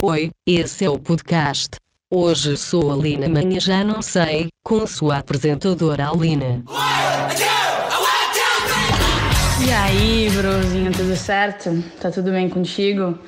[0.00, 1.70] Oi, esse é o podcast.
[2.08, 6.62] Hoje sou a Lina, amanhã já não sei, com sua apresentadora Alina.
[9.68, 11.84] E aí, brozinho, tudo certo?
[12.00, 13.18] Tá tudo bem contigo?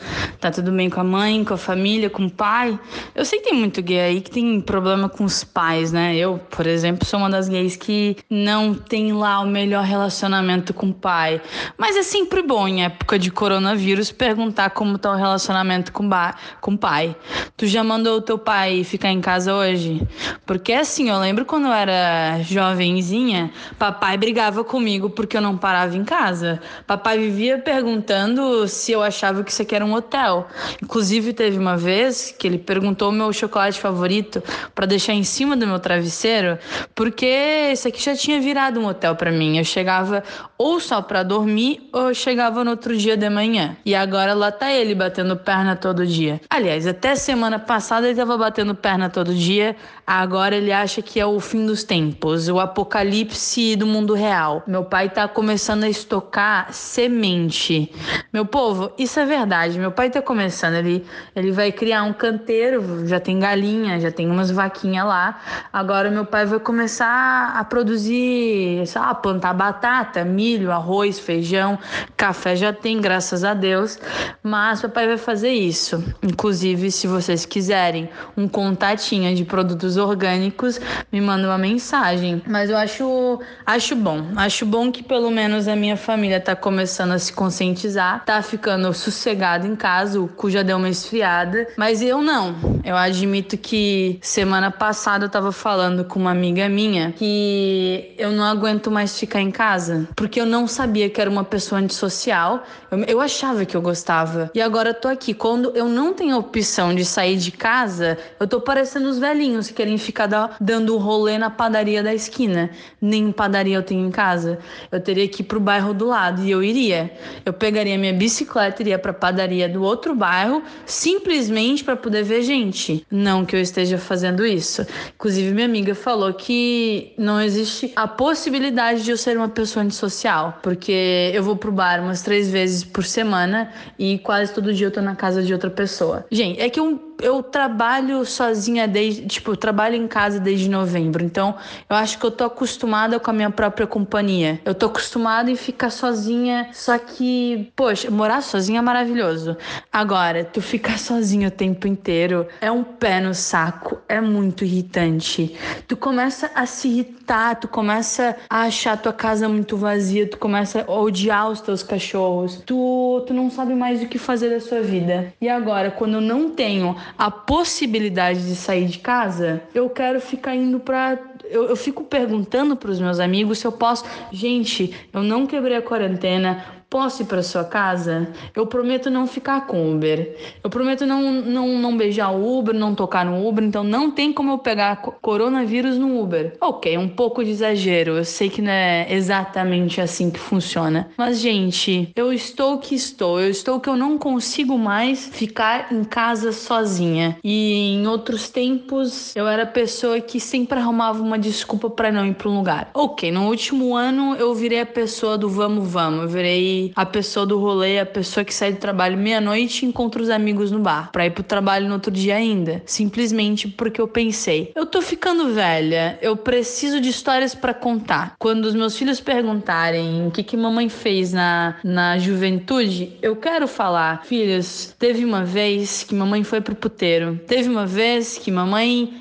[0.40, 2.80] Tá tudo bem com a mãe, com a família, com o pai?
[3.14, 6.16] Eu sei que tem muito gay aí que tem problema com os pais, né?
[6.16, 10.88] Eu, por exemplo, sou uma das gays que não tem lá o melhor relacionamento com
[10.88, 11.42] o pai.
[11.77, 16.34] Mas é sempre bom, em época de coronavírus, perguntar como tá o relacionamento com, ba
[16.62, 17.14] com o pai.
[17.54, 20.01] Tu já mandou o teu pai ficar em casa hoje?
[20.46, 25.95] Porque assim, eu lembro quando eu era jovenzinha, papai brigava comigo porque eu não parava
[25.95, 26.61] em casa casa.
[26.87, 30.47] Papai vivia perguntando se eu achava que isso aqui era um hotel.
[30.83, 34.43] Inclusive, teve uma vez que ele perguntou o meu chocolate favorito
[34.74, 36.59] para deixar em cima do meu travesseiro,
[36.95, 39.59] porque isso aqui já tinha virado um hotel para mim.
[39.59, 40.23] Eu chegava
[40.57, 43.77] ou só para dormir ou eu chegava no outro dia de manhã.
[43.85, 46.41] E agora lá tá ele batendo perna todo dia.
[46.49, 49.74] Aliás, até semana passada ele tava batendo perna todo dia.
[50.07, 54.63] Agora ele acha que é o fim dos tempos, o apocalipse do mundo real.
[54.66, 55.88] Meu pai tá começando a
[56.21, 57.90] estocar semente.
[58.32, 59.79] Meu povo, isso é verdade.
[59.79, 61.04] Meu pai tá começando, ele,
[61.35, 65.41] ele vai criar um canteiro, já tem galinha, já tem umas vaquinhas lá.
[65.72, 71.78] Agora meu pai vai começar a produzir, sabe, plantar batata, milho, arroz, feijão,
[72.16, 73.98] café já tem, graças a Deus.
[74.43, 76.04] Mas papai vai fazer isso.
[76.22, 82.43] Inclusive, se vocês quiserem um contatinho de produtos orgânicos, me manda uma mensagem.
[82.47, 84.28] Mas eu acho, acho bom.
[84.37, 88.93] Acho bom que pelo menos a minha família tá começando a se conscientizar, tá ficando
[88.93, 92.81] sossegado em casa, o cu já deu uma esfriada, mas eu não.
[92.84, 98.44] Eu admito que semana passada eu tava falando com uma amiga minha que eu não
[98.44, 102.64] aguento mais ficar em casa, porque eu não sabia que era uma pessoa antissocial.
[102.91, 104.50] Eu, eu achava que eu gostava.
[104.54, 105.34] E agora eu tô aqui.
[105.34, 109.75] Quando eu não tenho opção de sair de casa, eu tô parecendo os velhinhos que
[109.75, 112.70] querem ficar da, dando rolê na padaria da esquina.
[113.00, 114.59] Nem padaria eu tenho em casa.
[114.91, 117.10] Eu teria que ir pro bairro bairro do lado e eu iria.
[117.44, 123.04] Eu pegaria minha bicicleta, iria para padaria do outro bairro, simplesmente para poder ver gente.
[123.10, 124.86] Não que eu esteja fazendo isso.
[125.14, 130.58] Inclusive, minha amiga falou que não existe a possibilidade de eu ser uma pessoa antissocial,
[130.62, 134.90] porque eu vou pro bar umas três vezes por semana e quase todo dia eu
[134.90, 136.24] tô na casa de outra pessoa.
[136.30, 141.25] Gente, é que um eu trabalho sozinha desde, tipo, trabalho em casa desde novembro.
[141.25, 141.54] Então,
[141.88, 144.60] eu acho que eu tô acostumada com a minha própria companhia.
[144.64, 149.56] Eu tô acostumada em ficar sozinha, só que, poxa, morar sozinha é maravilhoso.
[149.92, 155.56] Agora, tu ficar sozinha o tempo inteiro é um pé no saco, é muito irritante.
[155.87, 160.84] Tu começa a se irritar, tu começa a achar tua casa muito vazia, tu começa
[160.87, 162.62] a odiar os teus cachorros.
[162.64, 165.32] Tu, tu não sabe mais o que fazer da sua vida.
[165.41, 170.54] E agora, quando eu não tenho a possibilidade de sair de casa, eu quero ficar
[170.54, 171.19] indo para
[171.50, 174.05] eu, eu, fico perguntando para os meus amigos se eu posso.
[174.33, 176.81] Gente, eu não quebrei a quarentena.
[176.91, 178.28] Posso ir para sua casa?
[178.53, 180.37] Eu prometo não ficar com Uber.
[180.62, 183.62] Eu prometo não, não, não beijar o Uber, não tocar no Uber.
[183.62, 186.56] Então não tem como eu pegar coronavírus no Uber.
[186.61, 188.17] Ok, um pouco de exagero.
[188.17, 191.09] Eu sei que não é exatamente assim que funciona.
[191.17, 193.41] Mas, gente, eu estou que estou.
[193.41, 197.38] Eu estou que eu não consigo mais ficar em casa sozinha.
[197.44, 202.34] E em outros tempos eu era pessoa que sempre arrumava uma desculpa para não ir
[202.34, 202.90] para um lugar.
[202.94, 206.22] Ok, no último ano eu virei a pessoa do vamos, vamos.
[206.22, 210.22] Eu virei a pessoa do rolê, a pessoa que sai do trabalho meia-noite e encontra
[210.22, 212.82] os amigos no bar, pra ir pro trabalho no outro dia ainda.
[212.86, 218.34] Simplesmente porque eu pensei, eu tô ficando velha, eu preciso de histórias para contar.
[218.38, 223.66] Quando os meus filhos perguntarem o que, que mamãe fez na, na juventude, eu quero
[223.66, 229.20] falar, filhos, teve uma vez que mamãe foi pro puteiro, teve uma vez que mamãe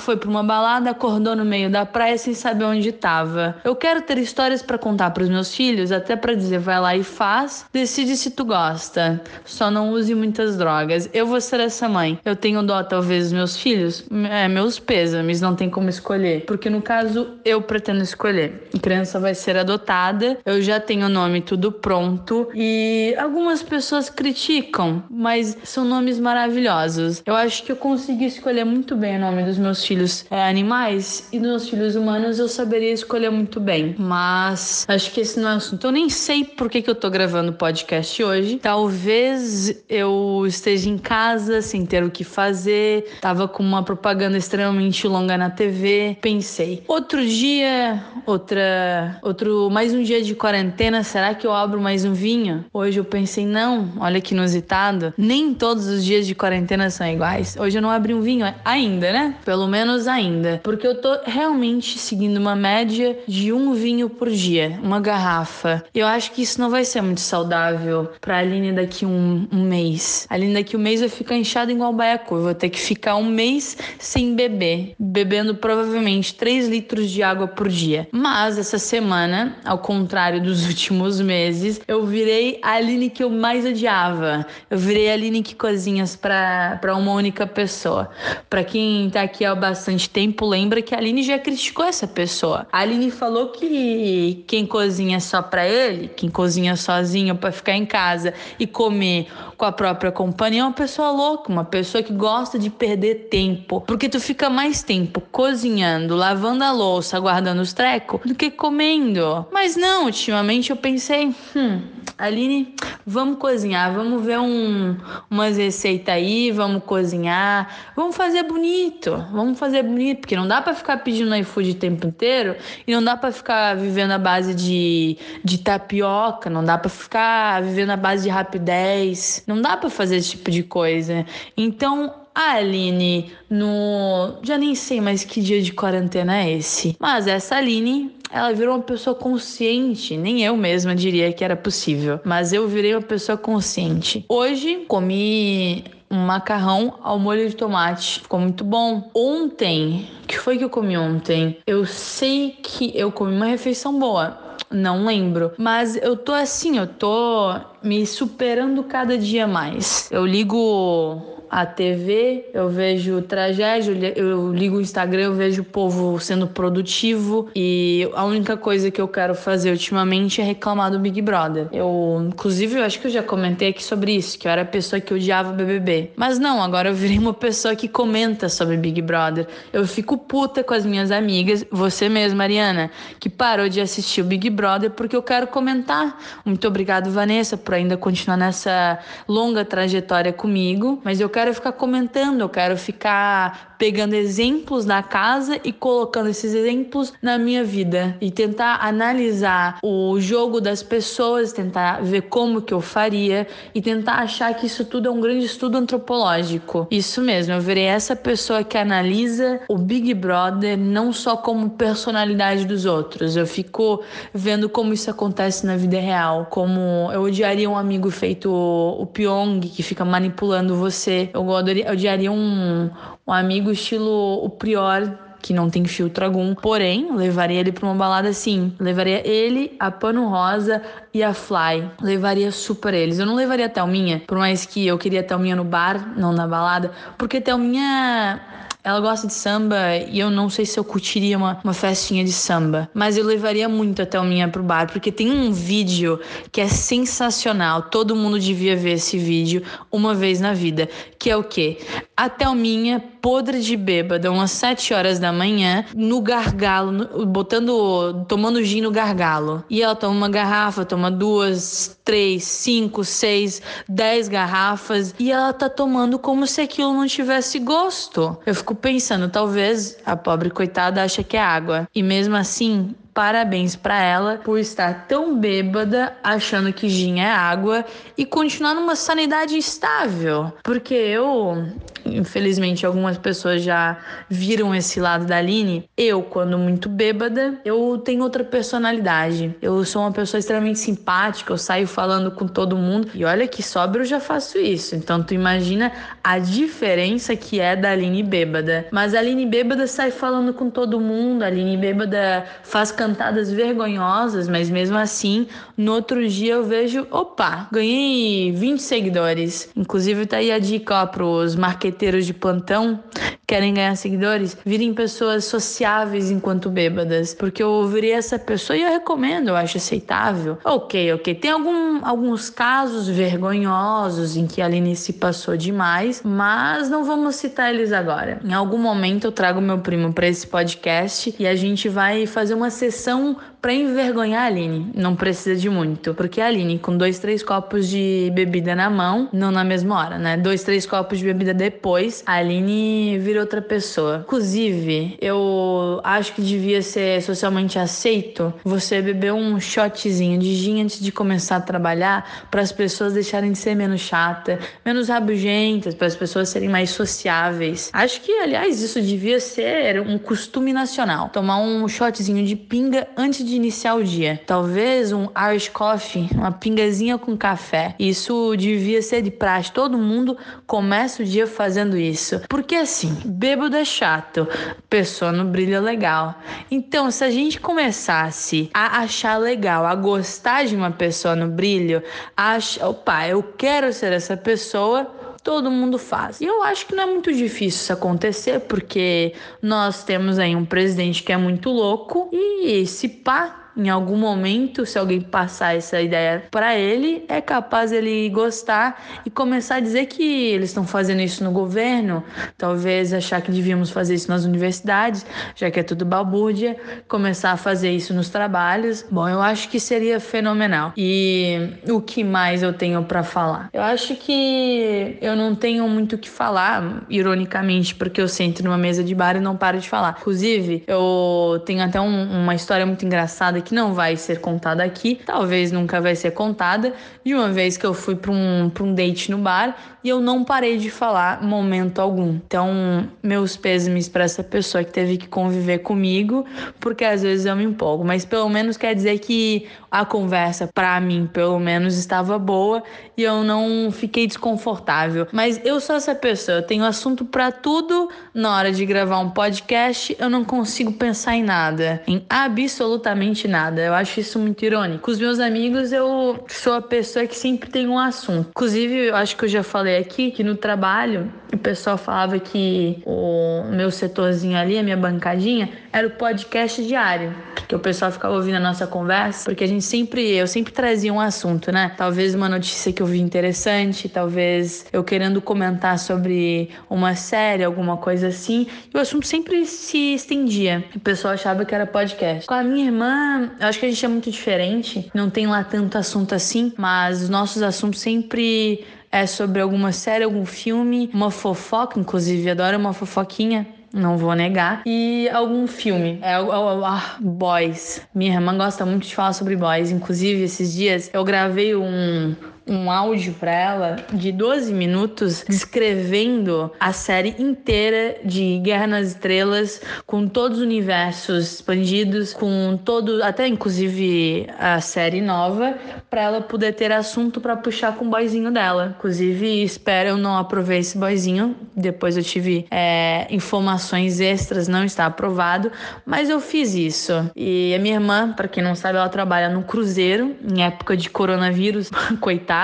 [0.00, 3.56] foi pra uma balada, acordou no meio da praia sem saber onde tava.
[3.64, 6.96] Eu quero ter histórias para contar para os meus filhos, até para dizer, vai lá
[6.96, 9.20] e faz, decide se tu gosta.
[9.44, 11.10] Só não use muitas drogas.
[11.12, 12.18] Eu vou ser essa mãe.
[12.24, 14.04] Eu tenho dó, talvez, meus filhos.
[14.30, 16.44] É, meus pêsames, não tem como escolher.
[16.46, 18.68] Porque no caso, eu pretendo escolher.
[18.74, 22.48] A criança vai ser adotada, eu já tenho o nome tudo pronto.
[22.54, 27.22] E algumas pessoas criticam, mas são nomes maravilhosos.
[27.26, 31.28] Eu acho que eu consegui escolher muito bem o nome dos meus filhos é, animais
[31.32, 33.94] e dos filhos humanos eu saberia escolher muito bem.
[33.98, 35.86] Mas acho que esse não é o assunto.
[35.86, 38.56] Eu nem sei por que que, eu tô gravando o podcast hoje.
[38.56, 45.06] Talvez eu esteja em casa sem ter o que fazer, tava com uma propaganda extremamente
[45.06, 46.16] longa na TV.
[46.20, 52.04] Pensei, outro dia, outra, outro, mais um dia de quarentena, será que eu abro mais
[52.04, 52.64] um vinho?
[52.72, 57.56] Hoje eu pensei, não, olha que inusitado, nem todos os dias de quarentena são iguais.
[57.58, 59.34] Hoje eu não abri um vinho ainda, né?
[59.44, 64.78] Pelo menos ainda, porque eu tô realmente seguindo uma média de um vinho por dia,
[64.82, 65.84] uma garrafa.
[65.94, 70.26] Eu acho que isso não vai ser muito saudável pra Aline daqui um, um mês.
[70.28, 72.36] A Aline daqui um mês vai ficar inchada igual baiacu.
[72.36, 77.48] Eu vou ter que ficar um mês sem beber, bebendo provavelmente 3 litros de água
[77.48, 78.08] por dia.
[78.12, 83.64] Mas essa semana, ao contrário dos últimos meses, eu virei a Aline que eu mais
[83.64, 84.46] odiava.
[84.68, 88.10] Eu virei a Aline que cozinha para uma única pessoa.
[88.48, 92.66] Para quem tá aqui há bastante tempo, lembra que a Aline já criticou essa pessoa.
[92.72, 97.84] A Aline falou que quem cozinha só para ele, quem cozinha sozinho para ficar em
[97.84, 99.26] casa e comer
[99.56, 103.82] com a própria companhia é uma pessoa louca, uma pessoa que gosta de perder tempo,
[103.82, 109.46] porque tu fica mais tempo cozinhando, lavando a louça, guardando os trecos do que comendo.
[109.52, 111.82] Mas não, ultimamente eu pensei, hum,
[112.16, 112.74] Aline,
[113.10, 114.96] vamos cozinhar, vamos ver um,
[115.28, 120.74] umas receitas aí, vamos cozinhar, vamos fazer bonito, vamos fazer bonito, porque não dá para
[120.74, 122.54] ficar pedindo iFood o tempo inteiro
[122.86, 127.60] e não dá para ficar vivendo a base de, de tapioca, não dá para ficar
[127.62, 131.26] vivendo a base de rapidez, não dá para fazer esse tipo de coisa.
[131.56, 134.38] Então, a Aline, no.
[134.42, 136.96] Já nem sei mais que dia de quarentena é esse.
[136.98, 140.16] Mas essa Aline ela virou uma pessoa consciente.
[140.16, 144.24] Nem eu mesma diria que era possível, mas eu virei uma pessoa consciente.
[144.28, 148.20] Hoje comi um macarrão ao molho de tomate.
[148.20, 149.10] Ficou muito bom.
[149.14, 151.58] Ontem, que foi que eu comi ontem?
[151.66, 154.38] Eu sei que eu comi uma refeição boa.
[154.70, 155.52] Não lembro.
[155.58, 160.08] Mas eu tô assim, eu tô me superando cada dia mais.
[160.12, 166.18] Eu ligo a TV, eu vejo tragédia, eu ligo o Instagram, eu vejo o povo
[166.20, 171.20] sendo produtivo e a única coisa que eu quero fazer ultimamente é reclamar do Big
[171.20, 171.66] Brother.
[171.72, 174.64] Eu, inclusive, eu acho que eu já comentei aqui sobre isso, que eu era a
[174.64, 176.12] pessoa que odiava BBB.
[176.14, 179.48] Mas não, agora eu virei uma pessoa que comenta sobre Big Brother.
[179.72, 184.24] Eu fico puta com as minhas amigas, você mesmo, Mariana, que parou de assistir o
[184.24, 186.16] Big Brother porque eu quero comentar.
[186.44, 191.72] Muito obrigado, Vanessa, por ainda continuar nessa longa trajetória comigo, mas eu quero quero ficar
[191.72, 198.14] comentando, eu quero ficar pegando exemplos da casa e colocando esses exemplos na minha vida.
[198.20, 204.16] E tentar analisar o jogo das pessoas, tentar ver como que eu faria e tentar
[204.16, 206.86] achar que isso tudo é um grande estudo antropológico.
[206.90, 212.66] Isso mesmo, eu verei essa pessoa que analisa o Big Brother não só como personalidade
[212.66, 214.02] dos outros, eu fico
[214.34, 219.60] vendo como isso acontece na vida real, como eu odiaria um amigo feito o Pyong
[219.60, 221.30] que fica manipulando você.
[221.32, 222.90] Eu odiaria um,
[223.26, 226.54] um amigo estilo o Prior que não tem filtro algum.
[226.54, 228.74] Porém, levaria ele para uma balada assim.
[228.78, 230.82] Levaria ele, a Pano Rosa
[231.12, 231.90] e a Fly.
[232.00, 233.18] Levaria super eles.
[233.18, 236.32] Eu não levaria a Thelminha, por mais que eu queria a Thelminha no bar, não
[236.32, 238.40] na balada, porque Thelminha
[238.82, 239.76] ela gosta de samba
[240.08, 242.88] e eu não sei se eu curtiria uma, uma festinha de samba.
[242.94, 246.18] Mas eu levaria muito a Thelminha pro bar, porque tem um vídeo
[246.50, 247.82] que é sensacional.
[247.82, 249.62] Todo mundo devia ver esse vídeo
[249.92, 250.88] uma vez na vida.
[251.18, 251.78] Que é o quê?
[252.16, 258.80] A Thelminha, podre de bêbada, umas 7 horas da manhã, no gargalo, botando, tomando gin
[258.80, 259.64] no gargalo.
[259.68, 265.14] E ela toma uma garrafa, toma duas, três, cinco, seis, dez garrafas.
[265.18, 268.36] E ela tá tomando como se aquilo não tivesse gosto.
[268.44, 271.88] Eu fico pensando, talvez a pobre coitada acha que é água.
[271.94, 277.84] E mesmo assim, Parabéns para ela por estar tão bêbada, achando que gin é água
[278.16, 280.52] e continuar numa sanidade estável.
[280.62, 281.66] Porque eu,
[282.10, 283.98] infelizmente, algumas pessoas já
[284.28, 285.88] viram esse lado da Aline.
[285.96, 289.54] Eu, quando muito bêbada, eu tenho outra personalidade.
[289.60, 293.08] Eu sou uma pessoa extremamente simpática, eu saio falando com todo mundo.
[293.14, 294.94] E olha que sobra eu já faço isso.
[294.94, 298.86] Então tu imagina a diferença que é da Aline bêbada.
[298.90, 304.48] Mas a Aline bêbada sai falando com todo mundo, a Aline bêbada faz cantadas vergonhosas,
[304.48, 309.70] mas mesmo assim, no outro dia eu vejo, opa, ganhei 20 seguidores.
[309.76, 311.56] Inclusive tá aí a dica ó, pros
[312.00, 313.04] marqueteiros de plantão
[313.50, 318.88] querem ganhar seguidores, virem pessoas sociáveis enquanto bêbadas, porque eu ouviria essa pessoa e eu
[318.88, 320.56] recomendo, eu acho aceitável.
[320.64, 321.34] Ok, ok.
[321.34, 327.34] Tem algum, alguns casos vergonhosos em que a Aline se passou demais, mas não vamos
[327.34, 328.38] citar eles agora.
[328.44, 332.54] Em algum momento eu trago meu primo para esse podcast e a gente vai fazer
[332.54, 334.90] uma sessão para envergonhar a Aline.
[334.94, 336.14] Não precisa de muito.
[336.14, 340.18] Porque a Aline, com dois, três copos de bebida na mão, não na mesma hora,
[340.18, 340.36] né?
[340.36, 344.22] Dois, três copos de bebida depois, a Aline vira outra pessoa.
[344.24, 351.00] Inclusive, eu acho que devia ser socialmente aceito você beber um shotzinho de gin antes
[351.00, 356.06] de começar a trabalhar para as pessoas deixarem de ser menos chata, menos rabugentas, para
[356.06, 357.90] as pessoas serem mais sociáveis.
[357.92, 361.28] Acho que, aliás, isso devia ser um costume nacional.
[361.28, 364.40] Tomar um shotzinho de pinga antes de iniciar o dia.
[364.46, 367.94] Talvez um Irish coffee, uma pingazinha com café.
[367.98, 369.72] Isso devia ser de praxe.
[369.72, 372.40] Todo mundo começa o dia fazendo isso.
[372.48, 374.46] Porque assim, bêbado é chato,
[374.88, 376.34] pessoa não brilha legal.
[376.70, 382.02] Então, se a gente começasse a achar legal, a gostar de uma pessoa no brilho,
[382.36, 385.04] a achar, opa, eu quero ser essa pessoa,
[385.42, 386.40] todo mundo faz.
[386.40, 389.32] E eu acho que não é muito difícil isso acontecer, porque
[389.62, 394.84] nós temos aí um presidente que é muito louco e se pá em algum momento,
[394.84, 400.06] se alguém passar essa ideia para ele, é capaz ele gostar e começar a dizer
[400.06, 402.22] que eles estão fazendo isso no governo,
[402.58, 405.24] talvez achar que devíamos fazer isso nas universidades,
[405.54, 406.76] já que é tudo balbúrdia,
[407.08, 409.04] começar a fazer isso nos trabalhos.
[409.10, 410.92] Bom, eu acho que seria fenomenal.
[410.96, 413.68] E o que mais eu tenho para falar?
[413.72, 418.78] Eu acho que eu não tenho muito o que falar, ironicamente, porque eu sento numa
[418.78, 420.16] mesa de bar e não paro de falar.
[420.20, 425.20] Inclusive, eu tenho até um, uma história muito engraçada que não vai ser contada aqui,
[425.24, 426.92] talvez nunca vai ser contada,
[427.24, 430.44] de uma vez que eu fui para um, um date no bar e eu não
[430.44, 432.30] parei de falar momento algum.
[432.30, 436.44] Então, meus pêsames para essa pessoa que teve que conviver comigo,
[436.78, 441.00] porque às vezes eu me empolgo, mas pelo menos quer dizer que a conversa para
[441.00, 442.82] mim, pelo menos estava boa
[443.16, 445.26] e eu não fiquei desconfortável.
[445.32, 448.08] Mas eu sou essa pessoa, eu tenho assunto para tudo.
[448.32, 453.82] Na hora de gravar um podcast, eu não consigo pensar em nada, em absolutamente nada.
[453.82, 455.02] Eu acho isso muito irônico.
[455.02, 458.48] Com os meus amigos, eu sou a pessoa que sempre tem um assunto.
[458.50, 463.02] Inclusive, eu acho que eu já falei aqui que no trabalho o pessoal falava que
[463.04, 467.34] o meu setorzinho ali, a minha bancadinha, era o podcast diário.
[467.66, 471.12] Que o pessoal ficava ouvindo a nossa conversa, porque a gente sempre, eu sempre trazia
[471.12, 471.92] um assunto, né?
[471.96, 477.96] Talvez uma notícia que eu vi interessante, talvez eu querendo comentar sobre uma série, alguma
[477.96, 478.66] coisa assim.
[478.92, 480.84] E o assunto sempre se estendia.
[480.94, 482.46] O pessoal achava que era podcast.
[482.46, 485.10] Com a minha irmã, eu acho que a gente é muito diferente.
[485.14, 490.24] Não tem lá tanto assunto assim, mas os nossos assuntos sempre é sobre alguma série,
[490.24, 493.66] algum filme, uma fofoca, inclusive adoro uma fofoquinha.
[493.92, 494.82] Não vou negar.
[494.86, 496.18] E algum filme.
[496.22, 498.00] É, ah, Boys.
[498.14, 499.90] Minha irmã gosta muito de falar sobre Boys.
[499.90, 502.34] Inclusive, esses dias eu gravei um,
[502.70, 509.82] um áudio para ela de 12 minutos descrevendo a série inteira de Guerra nas Estrelas,
[510.06, 515.76] com todos os universos expandidos, com todo, até inclusive a série nova,
[516.08, 518.94] para ela poder ter assunto para puxar com o boyzinho dela.
[518.96, 521.56] Inclusive, espero eu não aprovei esse boyzinho.
[521.74, 525.72] Depois eu tive é, informações extras, não está aprovado,
[526.06, 527.12] mas eu fiz isso.
[527.34, 531.10] E a minha irmã, para quem não sabe, ela trabalha no cruzeiro em época de
[531.10, 532.59] coronavírus, coitada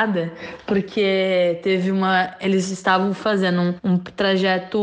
[0.66, 2.34] porque teve uma.
[2.40, 4.78] Eles estavam fazendo um, um trajeto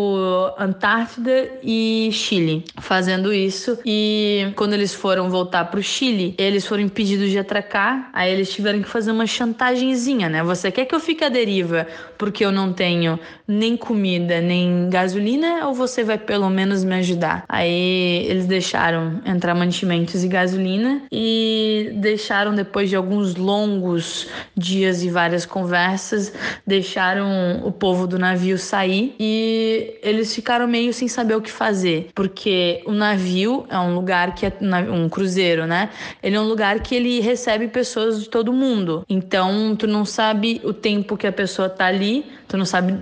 [0.57, 3.77] Antártida e Chile, fazendo isso.
[3.85, 8.09] E quando eles foram voltar pro Chile, eles foram impedidos de atracar.
[8.13, 10.43] Aí eles tiveram que fazer uma chantagemzinha, né?
[10.43, 15.67] Você quer que eu fique à deriva porque eu não tenho nem comida, nem gasolina,
[15.67, 17.43] ou você vai pelo menos me ajudar?
[17.49, 25.09] Aí eles deixaram entrar mantimentos e gasolina e deixaram depois de alguns longos dias e
[25.09, 26.33] várias conversas,
[26.65, 32.09] deixaram o povo do navio sair e eles ficaram meio sem saber o que fazer,
[32.15, 34.53] porque o navio é um lugar que é
[34.91, 35.89] um cruzeiro, né?
[36.21, 39.05] Ele é um lugar que ele recebe pessoas de todo mundo.
[39.09, 42.99] Então, tu não sabe o tempo que a pessoa tá ali, tu não sabe,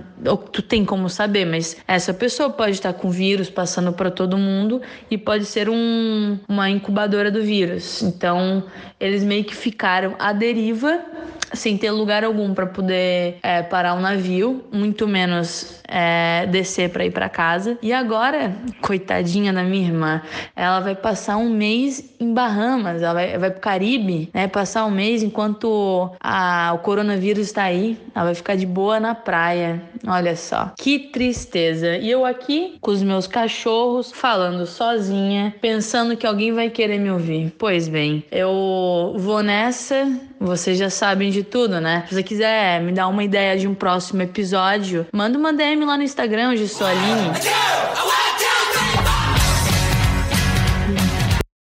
[0.52, 4.82] tu tem como saber, mas essa pessoa pode estar com vírus passando para todo mundo
[5.10, 8.02] e pode ser um, uma incubadora do vírus.
[8.02, 8.64] Então,
[9.00, 11.00] eles meio que ficaram à deriva
[11.54, 16.90] sem ter lugar algum para poder é, parar o um navio, muito menos é, descer
[16.90, 17.78] para ir para casa.
[17.82, 20.22] E agora, coitadinha da minha irmã,
[20.56, 24.48] ela vai passar um mês em Bahamas, ela vai, vai pro Caribe, né?
[24.48, 29.14] Passar um mês enquanto a, o coronavírus está aí, ela vai ficar de boa na
[29.16, 29.82] praia.
[30.08, 31.98] Olha só, que tristeza.
[31.98, 37.12] E eu aqui com os meus cachorros, falando sozinha, pensando que alguém vai querer me
[37.12, 37.54] ouvir.
[37.58, 40.08] Pois bem, eu vou nessa.
[40.42, 42.04] Vocês já sabem de tudo, né?
[42.10, 45.96] Se você quiser me dar uma ideia de um próximo episódio, manda uma DM lá
[45.96, 47.30] no Instagram, hoje sou Aline.